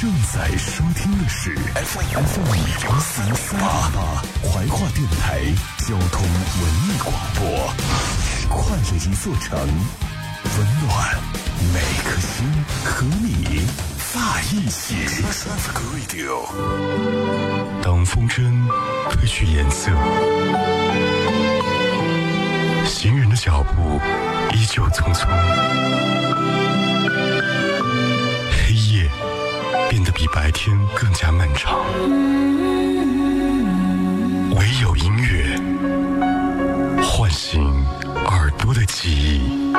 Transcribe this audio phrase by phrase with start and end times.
[0.00, 2.22] 正在收听的是 FM 幺
[3.00, 3.92] 四三八
[4.42, 5.42] 怀化电台
[5.80, 7.44] 交通文艺广播，
[8.48, 9.58] 快乐一座城，
[10.56, 10.88] 温暖
[11.74, 12.50] 每颗心，
[12.82, 13.66] 和你
[14.10, 14.18] 在
[14.50, 14.96] 一起。
[17.82, 18.50] 当风筝
[19.10, 19.90] 褪去颜色，
[22.86, 24.00] 行人的脚步
[24.54, 25.28] 依旧匆匆。
[30.20, 31.80] 比白天更加漫长，
[34.54, 35.58] 唯有音乐
[37.02, 37.64] 唤醒
[38.26, 39.72] 耳朵的记忆。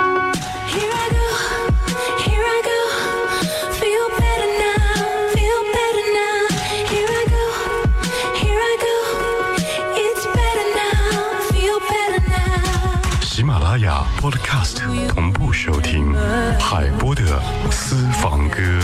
[13.22, 16.16] 喜马拉雅 Podcast 同步收听
[16.60, 17.40] 海波的
[17.70, 18.80] 私房歌。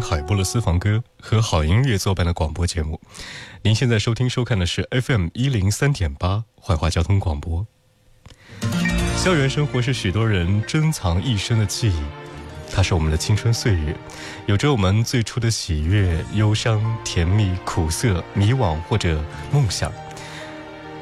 [0.00, 3.00] 海波的私房歌和好音乐作伴的广播节目。
[3.62, 7.66] 您现在收听收看的是 FM 一零三点八怀化交通广播。
[9.16, 12.02] 校园生活是许多人珍藏一生的记忆，
[12.72, 13.96] 它是我们的青春岁月，
[14.46, 19.92] 有着我们最初的喜悦、忧伤、甜蜜、苦涩、迷惘或者梦想。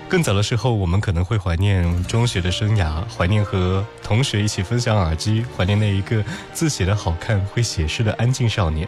[0.08, 8.86] 更早的时候，我们可能会怀念中学的生涯，怀念和同学一起分享耳机，怀念那一个字写的好看、会写诗的安静少年。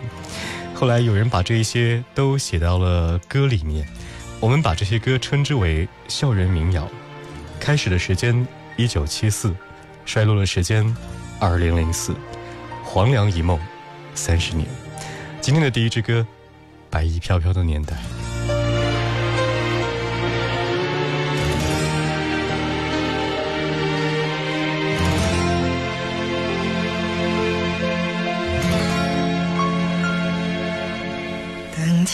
[0.75, 3.85] 后来有人把这一些都写到了歌里面，
[4.39, 6.89] 我们把这些歌称之为校园民谣。
[7.59, 8.47] 开始的时间
[8.77, 9.53] 一九七四，
[10.07, 10.97] 衰落的时间
[11.41, 12.15] 二零零四，
[12.85, 13.59] 黄粱一梦
[14.15, 14.69] 三十年。
[15.41, 16.25] 今天的第一支歌，
[16.89, 17.97] 白衣飘飘的年代。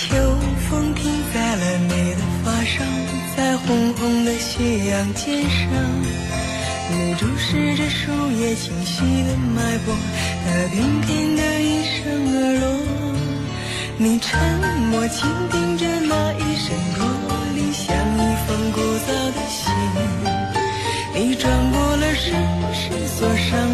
[0.04, 0.14] 秋
[0.68, 2.84] 风停在了你的发梢，
[3.34, 5.60] 在红红的夕阳肩上，
[6.90, 9.94] 你注视着树叶清晰的脉搏，
[10.44, 12.04] 那平平的一声
[12.36, 12.64] 而落。
[13.96, 14.38] 你沉
[14.90, 17.06] 默倾听着那一声驼
[17.54, 19.72] 铃，像一封古早的信。
[21.14, 22.34] 你转过了身，
[22.74, 23.73] 是锁上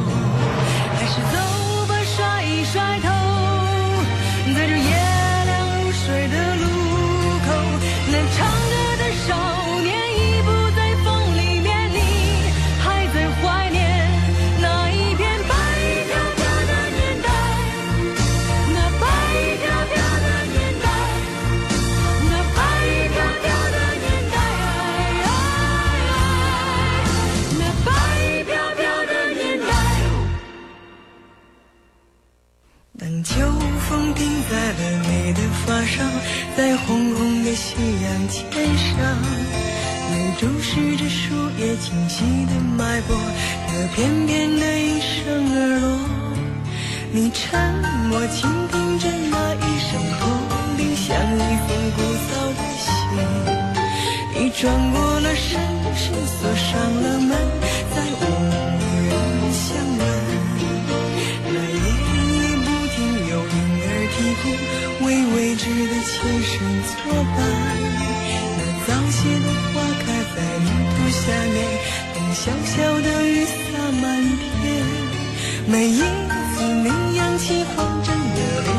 [66.21, 66.31] 知的。
[66.31, 66.53] 前生
[66.83, 67.37] 作伴，
[68.57, 71.55] 那早谢的花开在泥土下面，
[72.13, 73.51] 等小小的雨洒
[74.01, 74.03] 满
[74.37, 74.61] 天。
[75.67, 76.03] 每一次
[76.83, 76.87] 你
[77.17, 78.69] 扬起慌张的脸，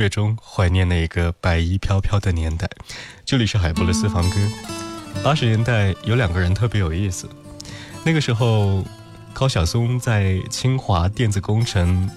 [0.00, 2.66] 乐中怀念那个白衣飘飘的年代。
[3.26, 4.36] 这里是海波的私房歌。
[5.22, 7.28] 八十年代有两个人特别有意思，
[8.02, 8.82] 那个时候
[9.34, 12.08] 高晓松在清华电子工程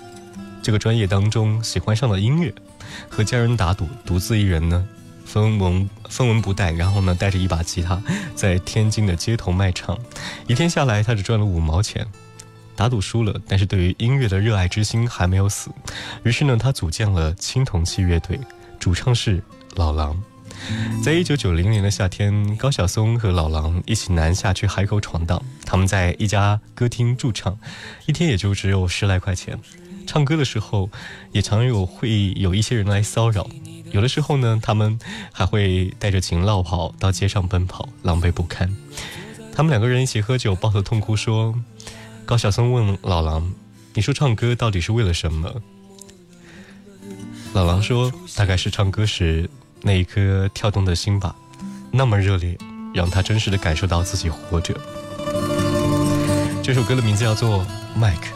[0.62, 2.53] 这个专业当中喜欢上了音乐，
[3.09, 4.88] 和家人打赌，独自一人呢
[5.25, 8.01] 分文分文不带，然后呢带着一把吉他
[8.33, 10.00] 在天津的街头卖唱，
[10.47, 12.07] 一天下来他只赚了五毛钱。
[12.75, 15.70] 打赌输了，但是对于音乐的热爱之心还没有死。
[16.24, 18.40] 于是呢，他组建了青铜器乐队，
[18.80, 19.44] 主唱是
[19.75, 20.22] 老狼。
[21.04, 25.42] 在一九九零年的夏天，高晓松和老狼一起南下去海口闯荡。
[25.66, 27.58] 他们在一家歌厅驻唱，
[28.06, 29.60] 一天也就只有十来块钱。
[30.06, 30.90] 唱歌的时候，
[31.31, 33.50] 也常有会有一些人来骚扰。
[33.92, 35.00] 有的时候呢，他们
[35.31, 38.76] 还会带着琴落跑到街上奔跑，狼狈不堪。
[39.56, 41.54] 他们两个人一起喝酒，抱头痛哭说。
[42.25, 43.54] 高晓松问老狼
[43.94, 45.54] ：“你说唱歌到底是为了什么？”
[47.54, 49.50] 老狼说：“大概是唱歌时
[49.81, 51.36] 那一颗跳动的心吧，
[51.92, 52.58] 那么热烈，
[52.94, 54.74] 让他真实的感受到自己活着。”
[56.64, 57.60] 这首歌的名字叫做
[57.96, 58.28] 《麦克》。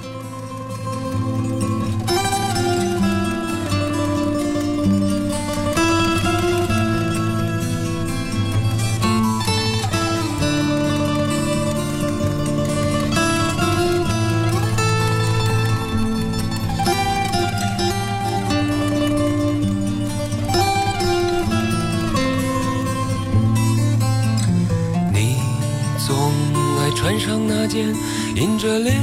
[28.57, 28.95] 着莲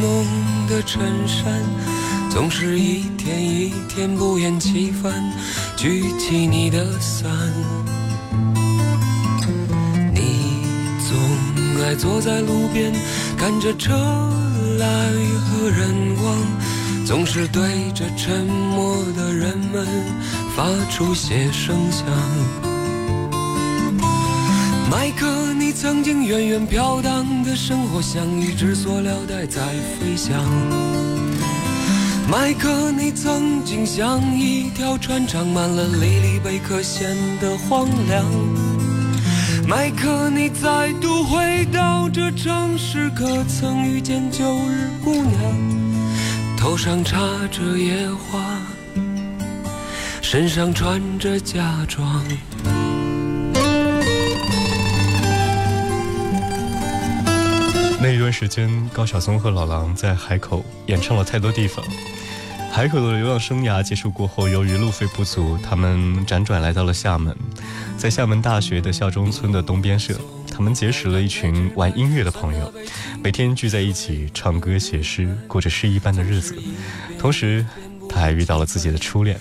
[0.00, 0.24] 浓
[0.68, 1.62] 的衬衫，
[2.30, 5.12] 总是一天一天不厌其烦
[5.76, 7.30] 举起你的伞。
[10.14, 10.64] 你
[11.08, 12.92] 总爱坐在路边
[13.36, 13.92] 看着车
[14.78, 14.86] 来
[15.44, 16.36] 和人往，
[17.06, 19.86] 总是对着沉默的人们
[20.56, 22.06] 发出些声响。
[24.90, 25.26] 麦克，
[25.80, 29.62] 曾经远远飘荡的生活像一只塑料袋在
[29.98, 30.44] 飞翔。
[32.30, 38.26] 麦克，你曾经像一条船长满了莉莉贝壳显得荒凉。
[39.66, 46.58] 麦克，你再度回到这城市，可曾遇见旧日姑娘？
[46.58, 47.16] 头上插
[47.50, 48.60] 着野花，
[50.20, 52.22] 身上穿着嫁妆。
[58.30, 61.84] 段时间，高晓松和老狼在海口演唱了太多地方。
[62.70, 67.36] 海口的流浪生涯结束过后，由于路费不足，他们辗转来到了厦门。
[67.98, 70.14] 在厦门大学的校中村的东边社，
[70.48, 72.72] 他们结识了一群玩音乐的朋友，
[73.20, 76.56] 每天聚在一起唱歌、写诗，过着诗一般的日子。
[77.18, 77.66] 同时，
[78.08, 79.40] 他还遇到了自己的初恋。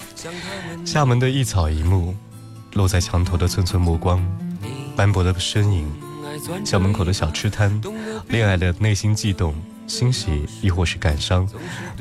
[0.84, 2.16] 厦门的一草一木，
[2.74, 4.20] 落在墙头的寸寸目光，
[4.96, 5.88] 斑驳的身影。
[6.66, 7.82] 校门口的小吃摊，
[8.28, 9.54] 恋爱的内心悸动、
[9.88, 11.48] 欣喜，亦或是感伤，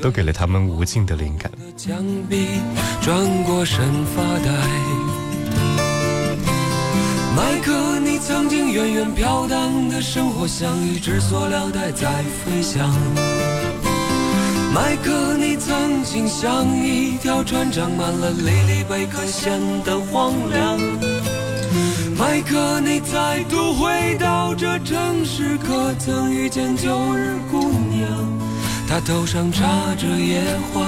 [0.01, 1.51] 都给了他们无尽的灵感。
[1.77, 1.97] 墙
[2.29, 2.47] 壁
[3.01, 3.79] 转过身
[4.15, 4.51] 发呆。
[7.35, 12.91] 麦克，你曾经远远飘荡的生活像一只塑料袋在飞翔。
[14.73, 20.77] 麦克，你曾经像一条船长满了莉莉贝壳显得荒凉。
[22.19, 28.09] 麦克，你再度回到这城市，可曾遇见旧日姑娘？
[28.89, 30.85] 她头上插着野花，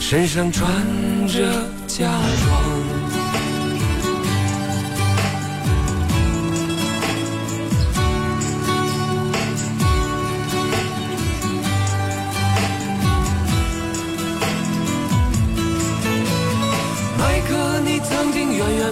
[0.00, 0.72] 身上穿
[1.28, 2.61] 着嫁妆。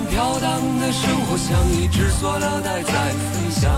[0.09, 3.71] 飘荡的生活像一只塑料袋在飞翔。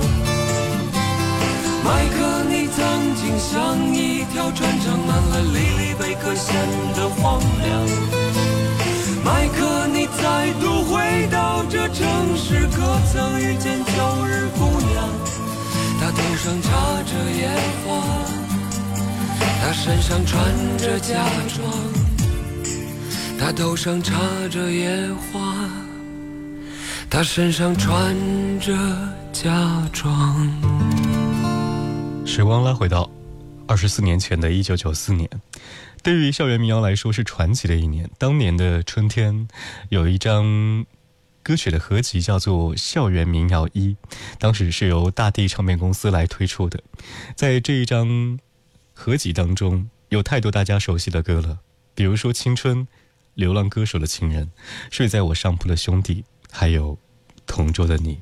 [1.84, 6.54] 麦克，你曾经像一条船长，满了里里贝壳，显
[6.94, 7.70] 得荒凉。
[9.24, 15.08] 麦克，你再度回到这城市，可曾遇见旧日姑娘？
[16.00, 17.50] 她头上插着野
[17.84, 18.02] 花，
[19.60, 20.44] 她身上穿
[20.78, 21.14] 着嫁
[21.48, 21.68] 妆，
[23.38, 24.12] 她头上插
[24.50, 25.61] 着野花。
[27.12, 28.16] 他身上穿
[28.58, 28.74] 着
[29.34, 30.50] 嫁妆。
[32.24, 33.10] 时光拉回到
[33.68, 35.28] 二十四年前的一九九四年。
[36.02, 38.10] 对于校园民谣来说是传奇的一年。
[38.16, 39.46] 当年的春天，
[39.90, 40.86] 有一张
[41.42, 43.88] 歌曲的合集叫做《校园民谣一》，
[44.38, 46.82] 当时是由大地唱片公司来推出的。
[47.36, 48.38] 在这一张
[48.94, 51.58] 合集当中，有太多大家熟悉的歌了，
[51.94, 52.78] 比如说《青春》
[53.34, 54.46] 《流浪歌手的情人》
[54.90, 56.14] 《睡在我上铺的兄弟》，
[56.54, 56.92] 还有
[57.46, 58.14] 《同桌的你》。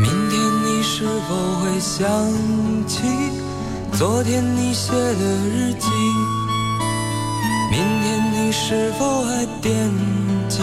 [0.00, 2.08] 明天你是否会想
[2.86, 3.02] 起
[3.92, 5.88] 昨天你写的日记，
[7.70, 9.90] 明天你是否还惦
[10.48, 10.62] 记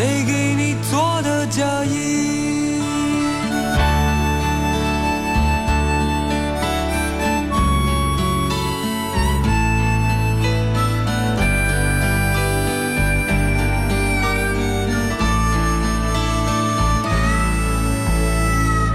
[0.00, 2.80] 谁给你做的嫁衣？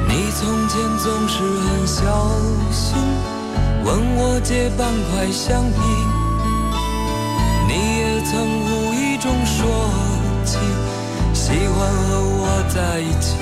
[0.07, 2.01] 你从前总是很小
[2.71, 2.97] 心，
[3.83, 5.77] 问我借半块橡皮。
[7.67, 8.64] 你也曾，
[11.55, 13.37] 喜欢和我在一起。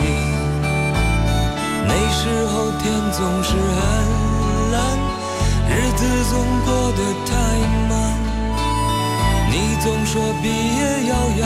[1.87, 3.81] 那时候天总是很
[4.71, 4.77] 蓝，
[5.67, 7.33] 日子总过得太
[7.89, 7.91] 慢。
[9.49, 11.43] 你总说毕业遥遥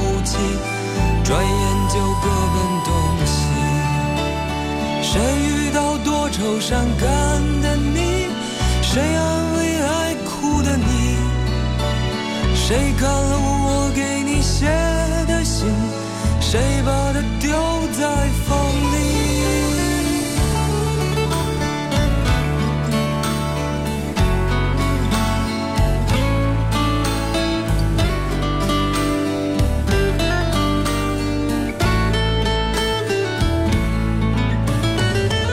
[0.24, 0.38] 期，
[1.24, 2.88] 转眼就各奔东
[3.26, 3.36] 西。
[5.02, 5.12] 谁
[5.44, 7.06] 遇到多愁善感
[7.60, 8.28] 的你？
[8.80, 11.18] 谁安慰爱哭的你？
[12.54, 14.97] 谁看了我给你写？
[16.50, 17.50] 谁把它丢
[17.92, 18.08] 在
[18.46, 18.56] 风
[18.92, 18.96] 里？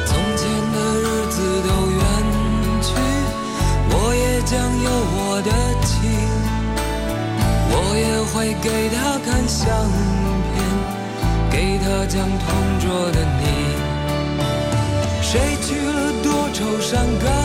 [0.08, 1.36] 从前的日子
[1.68, 2.00] 都远
[2.82, 2.88] 去，
[3.92, 5.52] 我也将有我的
[5.84, 5.92] 妻，
[7.70, 9.66] 我也会给他看相。
[12.08, 13.46] 将同桌的你。
[15.22, 17.45] 谁娶了多愁善感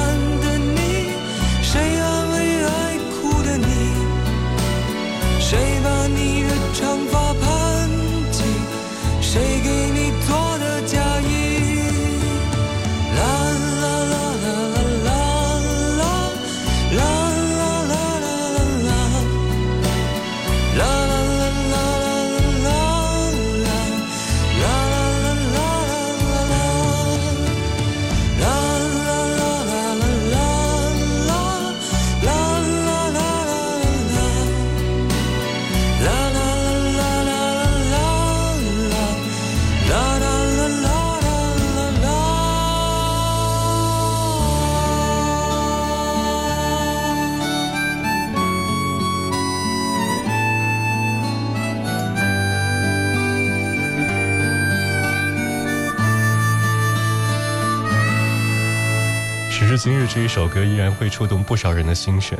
[59.83, 62.39] 今日这一首歌依然会触动不少人的心弦。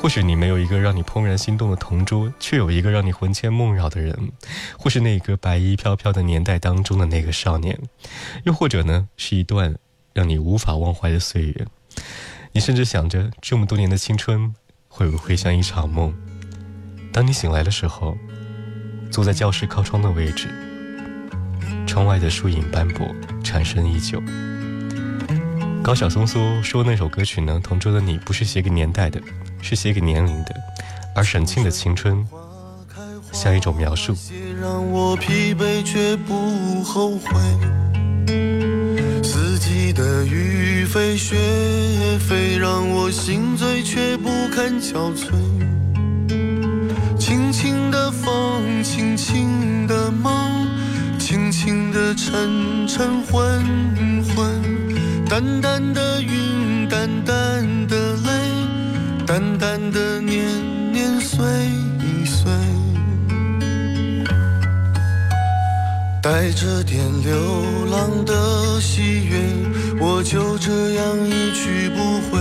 [0.00, 4.14] 或许你没有一个让你怦然心动的同桌，却有一个让你魂牵梦绕的人；
[4.78, 7.74] 或是那个白衣飘飘的年代当中的那个少年；
[8.44, 9.74] 又或者呢，是一段
[10.12, 11.66] 让你无法忘怀的岁月。
[12.52, 14.54] 你甚至想着，这么多年的青春
[14.86, 16.14] 会不会像一场梦？
[17.12, 18.16] 当你醒来的时候，
[19.10, 20.46] 坐在教室靠窗的位置，
[21.88, 23.04] 窗外的树影斑驳，
[23.42, 24.22] 蝉声依旧。
[25.82, 29.20] 高晓松说：“说那首歌曲呢，《同桌的你》不是写给年代的，
[29.62, 30.54] 是写给年龄的。
[31.14, 32.26] 而沈庆的青春，
[33.32, 34.14] 像一种描述，
[34.60, 37.40] 让我疲惫却不后悔。
[39.22, 41.36] 四季的雨飞雪
[42.18, 45.30] 飞，让我心醉却不堪憔悴。
[47.16, 50.68] 轻轻的风，轻轻的梦，
[51.18, 53.64] 轻轻的晨晨昏
[54.34, 54.55] 昏，
[55.28, 58.30] 淡淡的云，淡淡的泪，
[59.26, 60.44] 淡淡的年
[60.92, 61.44] 年岁
[62.24, 62.50] 岁。
[66.22, 67.36] 带着点流
[67.90, 69.36] 浪的喜悦，
[70.00, 72.40] 我就这样一去不回。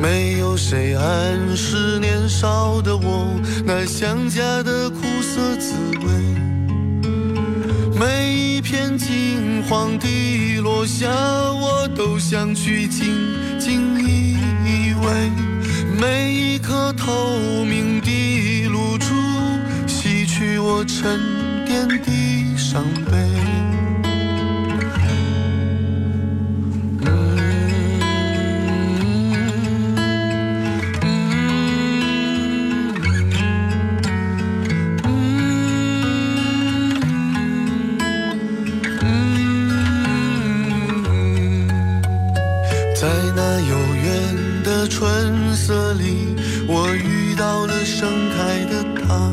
[0.00, 6.08] 没有谁暗示年少的我那想家的苦涩滋味。
[7.98, 13.12] 每一片金黄的落下，我都想去紧
[13.58, 15.30] 紧依偎。
[16.00, 19.06] 每一颗透明的露珠，
[19.86, 21.48] 洗去我沉。
[21.66, 23.67] 淀的伤悲。
[45.18, 46.36] 春色里
[46.68, 49.32] 我遇到了盛开的她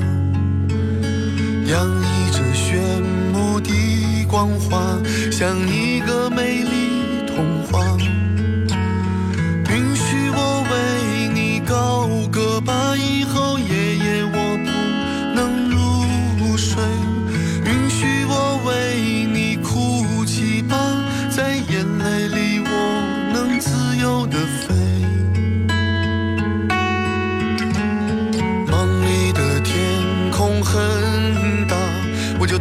[1.67, 4.99] 洋溢着炫目的光华
[5.31, 7.95] 像一个美丽童话。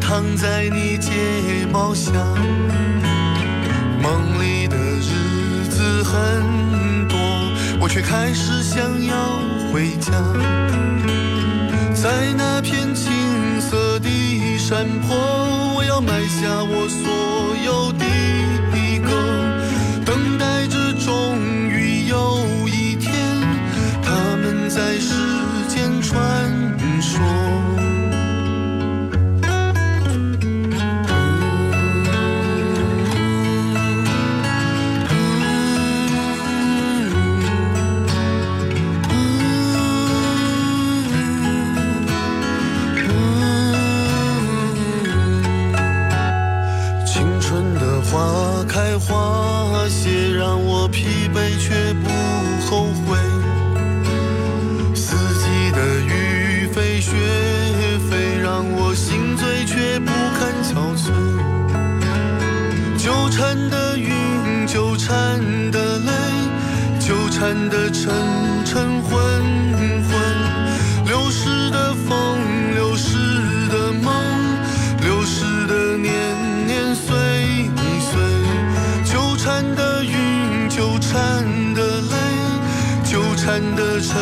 [0.07, 2.13] 躺在你睫毛下。
[4.03, 7.19] 梦里的日子很多，
[7.81, 9.41] 我却开始想要
[9.73, 10.13] 回家，
[11.95, 13.11] 在那片青
[13.59, 15.17] 色的山坡，
[15.75, 17.34] 我要埋下我所
[63.37, 65.41] 缠的云，纠缠
[65.73, 66.13] 的泪，
[67.01, 68.13] 纠缠的晨
[68.65, 69.21] 晨昏
[70.09, 72.39] 昏，流逝的风，
[72.75, 73.19] 流逝
[73.69, 74.15] 的梦，
[75.01, 76.13] 流逝的年
[76.65, 77.13] 年岁
[77.99, 78.23] 岁，
[79.05, 81.45] 纠缠的云，纠缠
[81.75, 82.15] 的泪，
[83.03, 84.15] 纠缠的晨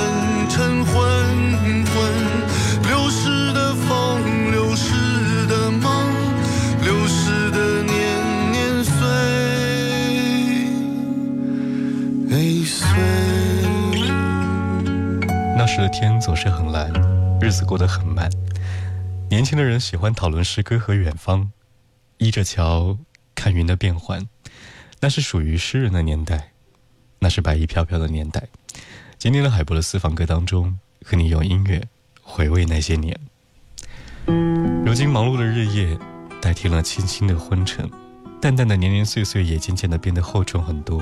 [15.63, 16.93] 那时的天总是很蓝，
[17.41, 18.29] 日子过得很慢。
[19.31, 21.53] 年轻的人喜欢讨论诗歌和远方，
[22.19, 22.99] 依着桥
[23.37, 24.27] 看云的变幻。
[24.99, 26.51] 那是属于诗人的年代，
[27.21, 28.49] 那是白衣飘飘的年代。
[29.19, 31.81] 今天的海波的私房歌当中，和你用音乐
[32.21, 33.17] 回味那些年。
[34.85, 35.97] 如今忙碌的日夜
[36.41, 37.89] 代替了清新的昏沉，
[38.41, 41.01] 淡淡的年年岁岁也渐渐的变得厚重很多。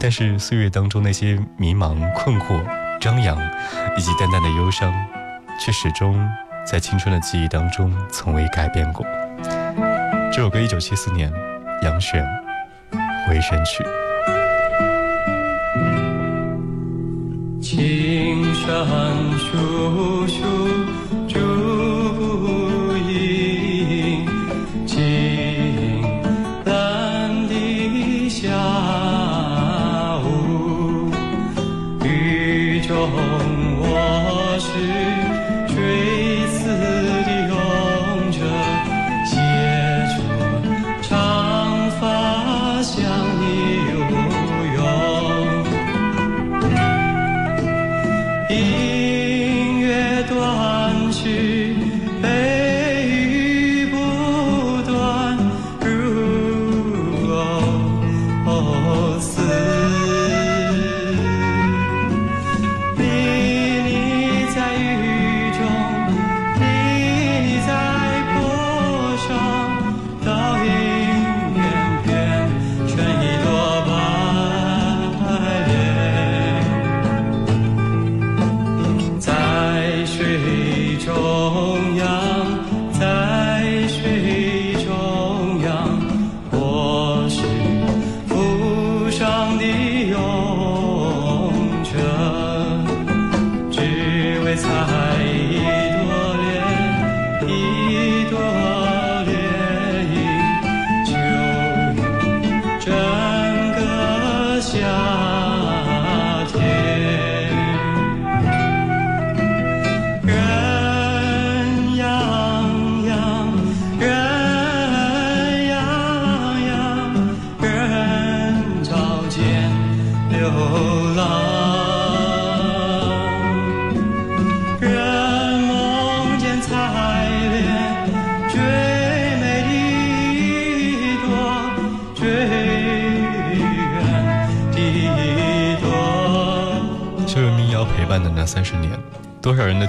[0.00, 2.87] 但是岁月当中那些迷茫困惑。
[3.00, 3.38] 张扬，
[3.96, 4.92] 以及淡淡的忧伤，
[5.60, 6.18] 却始终
[6.66, 9.06] 在青春的记忆当中从未改变过。
[10.32, 11.32] 这首歌一九七四年，
[11.82, 12.26] 杨选
[13.28, 13.84] 《回旋曲》。
[17.60, 18.76] 青山
[19.38, 20.57] 处处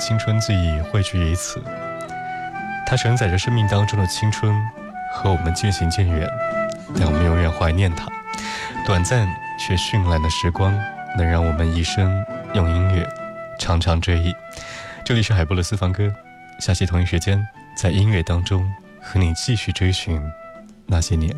[0.10, 1.62] 青春记忆汇聚于此。
[2.88, 4.60] 它承载着生命当中的青春，
[5.14, 6.28] 和我们渐行渐远，
[6.98, 8.08] 但我们永远怀念它。
[8.88, 10.74] 短暂却绚烂的时光，
[11.16, 13.08] 能让我们一生用音乐
[13.60, 14.34] 长长追忆。
[15.06, 16.12] 这里是海波的私房歌，
[16.60, 18.68] 下期同一时间，在音乐当中
[19.00, 20.20] 和你继续追寻
[20.88, 21.32] 那些年。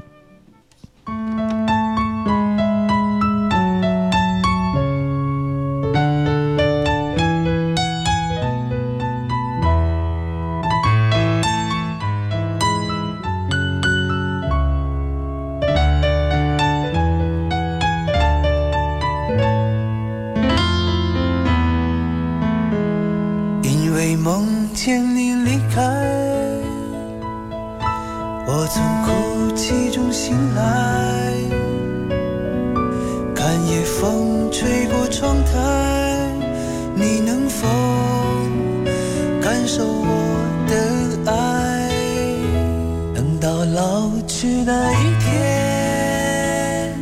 [44.41, 46.97] 去那一天，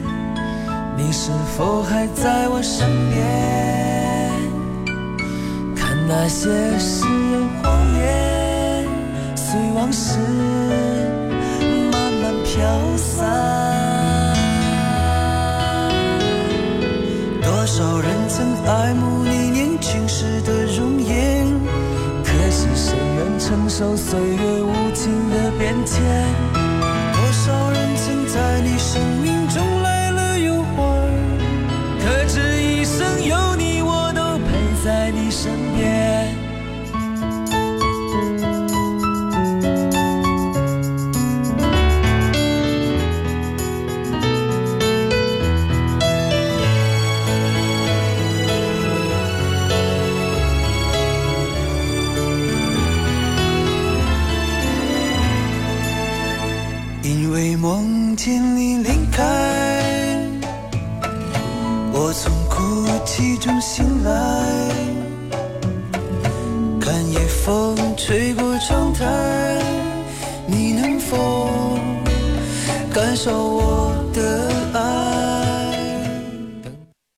[0.97, 3.23] 你是否还在我身边？
[5.73, 8.85] 看那些誓言谎言，
[9.37, 10.19] 随往事
[11.93, 12.59] 慢慢飘
[12.97, 13.25] 散。
[17.41, 21.47] 多少人曾爱慕你年轻时的容颜，
[22.21, 26.03] 可惜谁愿承受岁月无情的变迁？
[28.91, 31.07] 生命中来了又还，
[32.01, 36.08] 可知一生有你，我都陪在你身边。